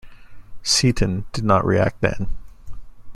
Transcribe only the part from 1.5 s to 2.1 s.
react